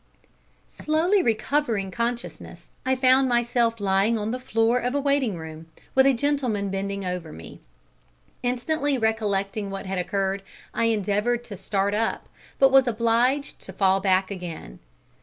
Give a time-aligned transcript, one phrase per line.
[0.71, 6.07] Slowly recovering consciousness, I found myself lying on the floor of a waiting room, with
[6.07, 7.59] a gentleman bending over me.
[8.41, 10.41] Instantly recollecting what had occurred,
[10.73, 12.27] I endeavoured to start up,
[12.57, 14.79] but was obliged to fall back again.